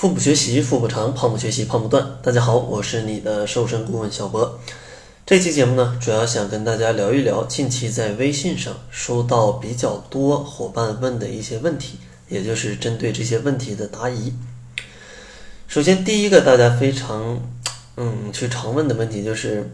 [0.00, 2.16] 腹部学习腹部长，胖不学习胖不断。
[2.22, 4.58] 大家好，我是你的瘦身顾问小博。
[5.26, 11.98] 这期节目呢，主要想跟大家聊一聊近期在微信上收到比较多伙伴问的一些问题，
[12.30, 14.32] 也就是针对这些问题的答疑。
[15.68, 17.38] 首先，第一个大家非常
[17.98, 19.70] 嗯去常问的问题就是，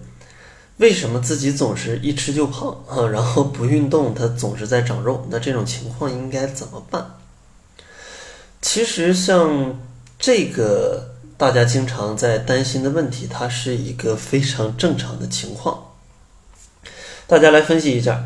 [0.78, 3.06] 为什么自己总是一吃就胖啊？
[3.06, 7.14] 然后不运动，它总是在长肉，那这种情况应该怎么办？
[8.60, 9.78] 其实像。
[10.18, 15.92] 这个大家经常在担心的问题，它是一个非常正常的情况。
[17.26, 18.24] 大家来分析一下，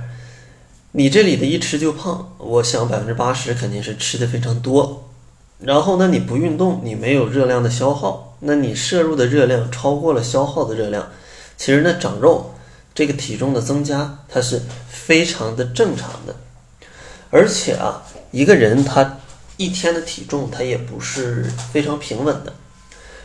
[0.93, 5.11] 你这里的一吃就胖，我想百分之八十肯定是吃的非常多。
[5.59, 11.11] 然后呢，你不运动，你没有热量的消耗，那你摄入的热量超过了消耗的热量，
[11.57, 12.55] 其实呢，长肉
[12.95, 16.37] 这个体重的增加，它是非常的正常的。
[17.31, 19.19] 而且啊，一个人他。
[19.61, 22.55] 一天的体重它也不是非常平稳的，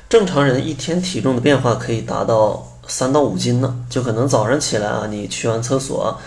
[0.09, 6.19] 正常人一天体重的变化可以达到三到五斤呢，就可能早上起来啊，你去完厕所，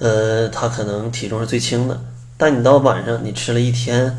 [0.00, 1.98] 呃，他可能体重是最轻的，
[2.36, 4.14] 但你到晚上你吃了一天，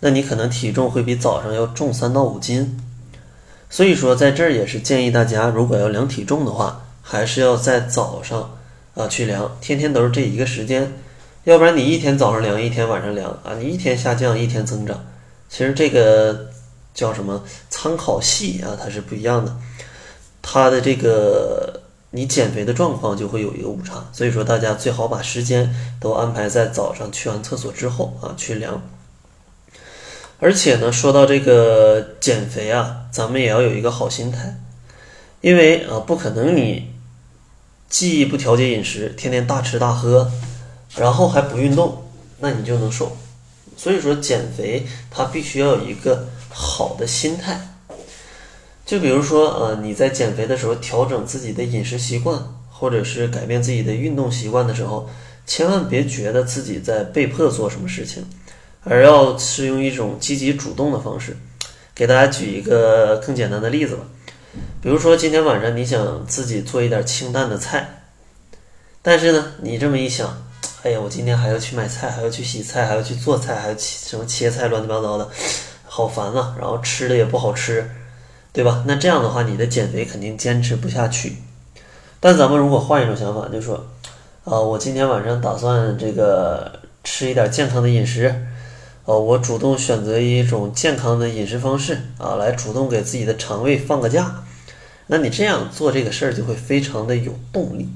[0.00, 2.78] 那你可能体重会比早上要重三到五斤，
[3.70, 8.50] 所以说在这儿也是建议大家，如果要量体重的话，还是要在早上
[8.92, 10.92] 啊去量，天天都是这一个时间。
[11.44, 15.04] 要不然你一天早上量，一天晚上量啊，你一天下降，一天增长，
[15.46, 16.48] 其实这个
[16.94, 19.54] 叫什么参考系啊，它是不一样的，
[20.40, 28.82] 它的这个你减肥的状况就会有一个误差，所以说大家最好把时间都安排在早上去完厕所之后啊去量。
[30.38, 34.58] 而且呢，说到这个减肥啊，咱们也要有一个好心态，
[35.42, 36.90] 因为啊不可能你
[37.90, 40.30] 既不调节饮食，天天大吃大喝。
[40.96, 42.04] 然后还不运动，
[42.38, 43.16] 那你就能瘦。
[43.76, 47.60] 所以说减肥它必须要有一个好的心态。
[48.86, 52.38] 就比如说，呃，你在减肥的时候调整自己的饮食习惯，
[52.70, 55.08] 或者是改变自己的运动习惯的时候，
[55.46, 58.24] 千万别觉得自己在被迫做什么事情，
[58.84, 61.36] 而要是用一种积极主动的方式。
[61.94, 64.02] 给大家举一个更简单的例子吧，
[64.82, 68.02] 比如说今天晚上你想自己做一点清淡的菜，
[69.00, 70.44] 但是呢，你这么一想。
[70.84, 75.26] 哎呀，我今天还要去买菜，还要去洗菜，还要去做菜，还要切什么切菜，乱七八糟的，
[75.86, 76.54] 好烦啊！
[76.60, 77.88] 然后吃的也不好吃，
[78.52, 78.84] 对吧？
[78.86, 81.38] 那这样的话，你的减肥肯定坚持不下去。
[82.20, 83.86] 但咱们如果换一种想法，就说，
[84.44, 88.44] 啊，我今天晚上打算这个吃一点健康的饮食，
[89.06, 94.44] 哦，我主动选择一种健康的饮食方式啊，来主动给自己的肠胃放个假。
[95.06, 97.88] 那你这样做这个事儿就会非常的有动力。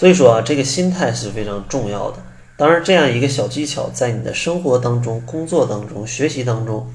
[0.00, 2.16] 所以说啊，这个心态是非常重要的。
[2.56, 6.90] 当然，这样一个小技巧，在你的生活当中、工作当中、学习当中，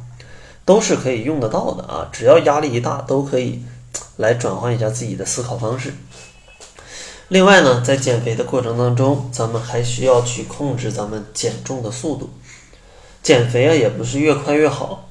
[0.66, 2.10] 都是可以用得到的啊。
[2.12, 3.64] 只要压力一大，都可以
[4.18, 5.94] 来转换一下自己的思考方式。
[7.28, 12.32] 另外呢，在减肥的过程当中，咱们还需要去控制咱们减重的速度。
[13.22, 15.10] 减肥啊，也不是越快越好。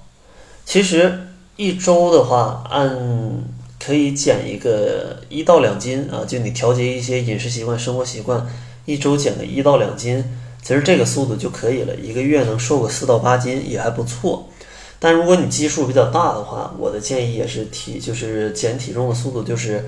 [0.64, 3.44] 其实一周的话，按
[3.84, 8.46] 可以减一个一到两斤啊，就你调节一些饮食习惯、生活习惯，
[8.86, 10.24] 一周减个一到两斤，
[10.62, 11.94] 其实这个速度就可以了。
[11.96, 14.48] 一个月能瘦个四到八斤也还不错。
[14.98, 19.84] 但如果你基数比较大的话，我的建议也是体就是减体重的速度就是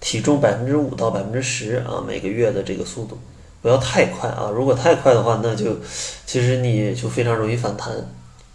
[0.00, 3.18] 体重百分之五到百分之十啊，每个月的这个速度
[3.60, 4.50] 不要太快啊。
[4.54, 5.76] 如果太快的话，那就
[6.24, 7.92] 其实你就非常容易反弹，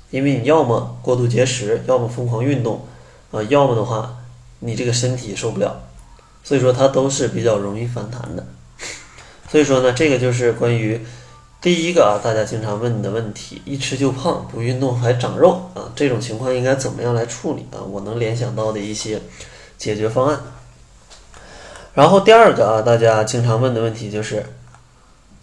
[0.09, 2.81] 因为你要么过度节食，要么疯狂运动
[3.29, 4.17] 啊，要么的话。
[4.61, 5.75] 你这个身体受不了，
[6.43, 8.45] 所以说它都是比较容易反弹的。
[9.49, 10.99] 所以说呢，这个就是关于
[11.59, 17.81] 第一个啊，大家经常问的问题：一吃就胖，不运动还长肉啊，这种情况应该怎么样来处理啊？
[17.81, 19.21] 我能联想到的一些
[19.77, 20.39] 解决方案。
[21.93, 24.45] 然后第二个啊，大家经常问的问题就是：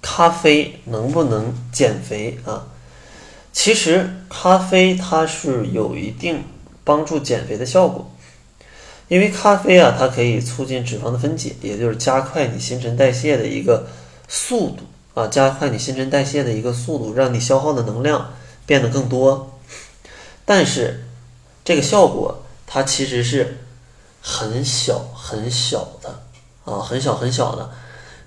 [0.01, 2.67] 咖啡能不能减肥啊？
[3.53, 6.45] 其实咖啡它是有一定
[6.85, 8.11] 帮助减肥的效果。
[9.09, 13.87] 因为咖啡啊，它可以促进脂肪的分解，也就是加快你新陈代谢的一个
[14.29, 14.85] 速度
[15.15, 18.35] 啊，加快你新陈代谢的一个速度，让你消耗的能量
[18.67, 19.59] 变得更多。
[20.45, 21.05] 但是
[21.65, 23.59] 这个效果它其实是
[24.21, 26.23] 很小很小的
[26.65, 27.71] 啊，很小很小的，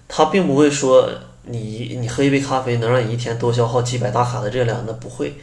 [0.07, 1.10] 它并不会说
[1.44, 5.36] 你你喝一杯咖啡能让你一天多消耗几百大卡的热量，那不会。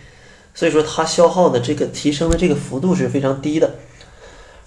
[0.52, 3.74] 所以说它消耗的这个提升的这个幅度是非常低的。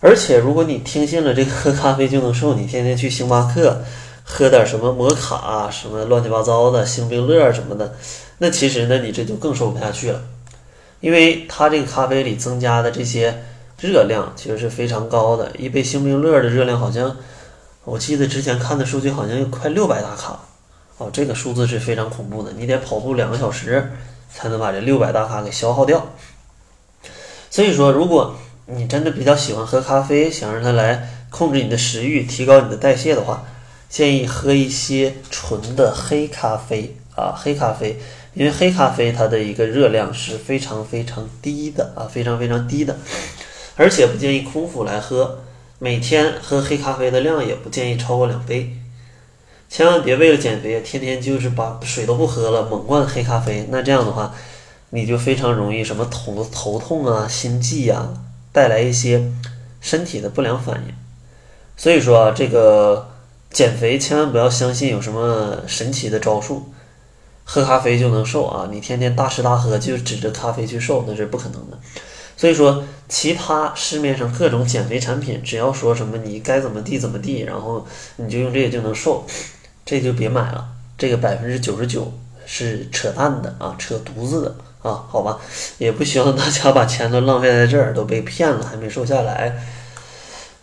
[0.03, 3.81] 而且，如果你听信了这个喝咖啡就能瘦，你天天去星巴克
[4.23, 7.93] 喝点什么摩卡、什么乱七八糟的星冰乐什么的，
[8.39, 10.19] 那其实呢，你这就更瘦不下去了。
[11.01, 13.43] 因为它这个咖啡里增加的这些
[13.79, 17.15] 热量其实是非常高的，一杯星冰乐的热量好像
[17.83, 20.39] 我记得之前看的数据好像有快六百大卡，
[20.97, 23.91] 哦，这个数字是非常恐怖的，你得跑步两个小时
[24.33, 26.07] 才能把这六百大卡给消耗掉。
[27.51, 28.35] 所以说，如果
[28.73, 33.45] 你真的比较喜欢喝咖啡，想让它来控制你的食欲、提高你的代谢的话，
[33.89, 37.99] 建议喝一些纯的黑咖啡啊，黑咖啡，
[38.33, 42.97] 因为黑咖啡它的一个热量是非常非常低的啊，非常非常低的，
[43.75, 45.39] 而且不建议空腹来喝，
[45.79, 48.77] 每天喝黑咖啡的量也不建议超过两杯，
[49.69, 54.33] 千万别为了减肥，天天就是把水都不喝了，猛灌黑咖啡，那这样的话，
[54.91, 58.07] 你就非常容易什么头头痛啊、心悸呀，
[58.51, 59.31] 带来一些
[59.79, 60.93] 身体的不良反应，
[61.77, 63.07] 所以说啊，这个。
[63.51, 66.71] 减肥千万不要相信有什么神奇的招数，
[67.43, 68.69] 喝咖啡就能瘦啊！
[68.71, 71.77] 你天天大吃大喝就指着咖啡去瘦，那是不可能的。
[72.37, 79.27] 所以说，其他市面上各种减肥产品，只要说什么你该怎么地怎么地，然后你就用这个就能瘦，
[79.85, 80.65] 这就别买了。
[80.97, 82.09] 这个百分之九十九
[82.45, 85.03] 是扯淡的啊，扯犊子的啊！
[85.09, 85.39] 好吧，
[85.77, 89.63] 也不希望大家把钱都浪费在这儿，都被骗了还没瘦下来。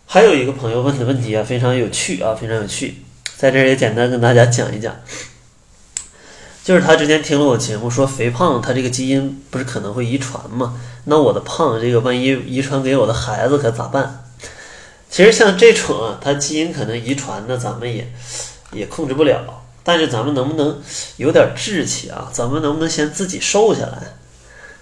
[0.06, 3.02] 还有一个朋友问的问题啊，非常有趣啊，非常有趣，
[3.36, 4.96] 在这儿也简单跟大家讲一讲。
[6.64, 10.80] 就是他之前听了我节目说，肥胖他这个基因不是可能会遗传吗？
[11.04, 14.24] 那我的胖这个万一遗传给我的孩子可咋办？
[15.10, 18.12] 其实像这种啊，他基因可能遗传的，咱们也
[18.72, 19.62] 也控制不了。
[19.82, 20.80] 但是咱们能不能
[21.16, 22.30] 有点志气啊？
[22.32, 24.14] 咱们能不能先自己瘦下来？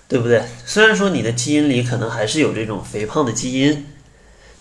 [0.08, 0.44] 对不对？
[0.64, 3.86] 虽然说你的基因里可能还是有这种肥胖的基因。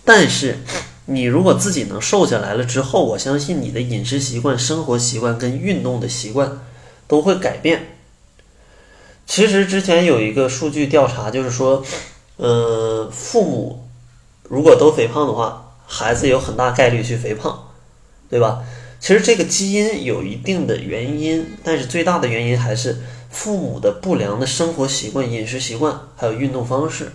[0.03, 0.59] 但是，
[1.05, 6.59] 你如果自己能瘦下来了之后，我相信你的饮食习惯、生活习惯跟运动的习惯
[7.07, 7.97] 都会改变。
[9.25, 11.83] 其实之前有一个数据调查，就是说，
[12.37, 13.87] 呃，父母
[14.43, 17.71] 如果都肥胖的话，孩子有很大概率去肥胖，
[18.29, 18.63] 对吧？
[19.05, 22.97] 其实这个基因有一定的原因，但是最大的原因还是
[23.29, 27.11] 父母的不良的生活习惯、饮食习惯还有运动方式。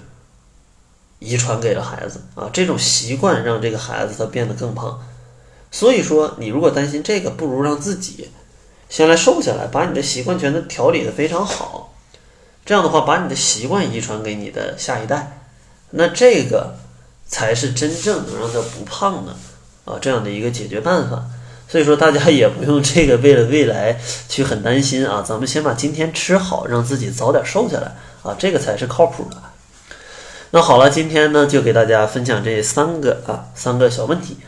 [1.18, 5.02] 遗传给了孩子啊，这种习惯让这个孩子他变得更胖。
[5.72, 8.30] 所以说，你如果担心这个，不如让自己
[8.88, 11.92] 先来瘦下来，把你的习惯全都调理的非常好。
[12.64, 15.40] 这样的话，把你的习惯遗传给你的下一代，
[15.90, 16.76] 那这个
[17.26, 19.34] 才是真正能让他不胖的
[19.86, 21.24] 啊，这样的一个解决办法。
[21.70, 23.96] 所以说，大家也不用这个为了未来
[24.28, 27.94] 去很担心啊，咱们先把今天吃好，让自己早点瘦下来
[28.24, 29.36] 啊，这个才是靠谱的。
[30.50, 34.38] 那好了，今天呢就给大家分享这三个啊三个小问题。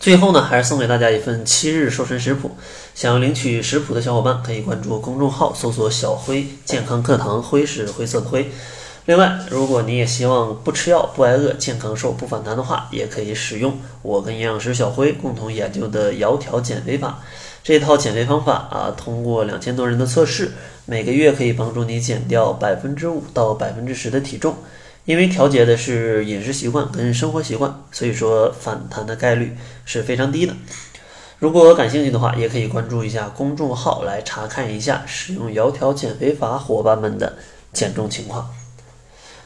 [0.00, 2.56] 最后呢，还是送给大家一份七日瘦身食谱。
[2.94, 8.50] 想要领取食谱的小伙伴可以关注公众号，搜索“小辉健康课堂”，辉是灰色的灰。
[9.04, 17.18] 另外，如果你也希望不吃药、不挨饿、健康瘦、不反弹的话，也可以使用我跟营养师小辉共同研究的窈窕减肥法。
[17.64, 20.52] 这套减肥方法啊，通过两千多人的测试，
[20.86, 24.54] 每个月可以帮助你减掉百分之五到百分之十的体重。
[25.04, 30.54] 因为调节的是饮食习惯跟生活习惯，所以说反弹的概率是非常低的。
[31.40, 37.36] 如果感兴趣的话，也可以关注一下公众号来查看一下使用窈窕减肥法伙伴们的
[37.72, 38.48] 减重情况。